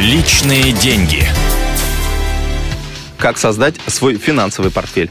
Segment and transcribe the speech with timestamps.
[0.00, 1.24] Личные деньги.
[3.16, 5.10] Как создать свой финансовый портфель?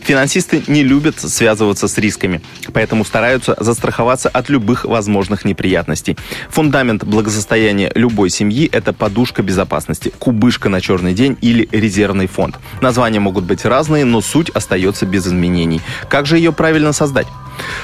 [0.00, 2.40] Финансисты не любят связываться с рисками,
[2.72, 6.16] поэтому стараются застраховаться от любых возможных неприятностей.
[6.48, 12.56] Фундамент благосостояния любой семьи– это подушка безопасности, кубышка на черный день или резервный фонд.
[12.80, 15.82] Названия могут быть разные, но суть остается без изменений.
[16.08, 17.26] Как же ее правильно создать?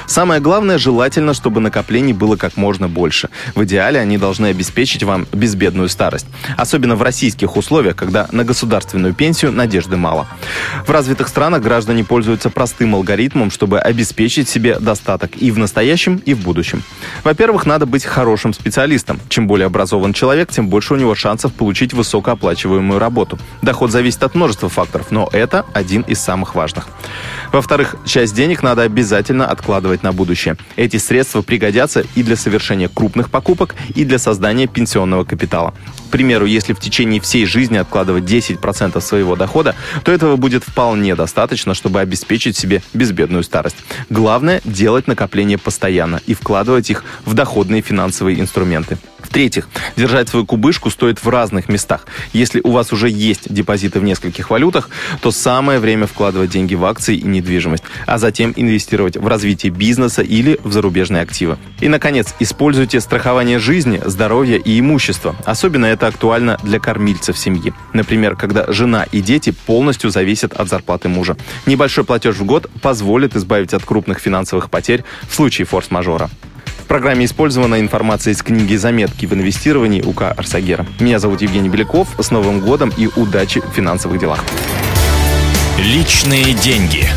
[0.09, 3.29] Самое главное, желательно, чтобы накоплений было как можно больше.
[3.53, 6.25] В идеале они должны обеспечить вам безбедную старость.
[6.57, 10.25] Особенно в российских условиях, когда на государственную пенсию надежды мало.
[10.87, 16.33] В развитых странах граждане пользуются простым алгоритмом, чтобы обеспечить себе достаток и в настоящем, и
[16.33, 16.81] в будущем.
[17.23, 19.19] Во-первых, надо быть хорошим специалистом.
[19.29, 23.37] Чем более образован человек, тем больше у него шансов получить высокооплачиваемую работу.
[23.61, 26.87] Доход зависит от множества факторов, но это один из самых важных.
[27.51, 30.57] Во-вторых, часть денег надо обязательно откладывать на будущее.
[30.75, 35.73] Эти средства пригодятся и для совершения крупных покупок, и для создания пенсионного капитала.
[36.07, 41.15] К примеру, если в течение всей жизни откладывать 10% своего дохода, то этого будет вполне
[41.15, 43.77] достаточно, чтобы обеспечить себе безбедную старость.
[44.09, 48.97] Главное– делать накопления постоянно и вкладывать их в доходные финансовые инструменты.
[49.29, 52.07] В-третьих, держать свою кубышку стоит в разных местах.
[52.33, 54.89] Если у вас уже есть депозиты в нескольких валютах,
[55.21, 60.23] то самое время вкладывать деньги в акции и недвижимость, а затем инвестировать в развитие бизнеса
[60.23, 61.59] или в зарубежные активы.
[61.79, 65.35] И, наконец, используйте страхование жизни, здоровья и имущества.
[65.45, 67.71] Особенно это актуально для кормильцев семьи.
[67.93, 71.37] Например, когда жена и дети полностью зависят от зарплаты мужа.
[71.67, 76.31] Небольшой платеж в год позволит избавить от крупных финансовых потерь в случае форс-мажора
[76.89, 80.85] программе использована информация из книги «Заметки в инвестировании» УК Арсагера.
[80.99, 82.09] Меня зовут Евгений Беляков.
[82.19, 84.43] С Новым годом и удачи в финансовых делах.
[85.77, 87.07] Личные деньги.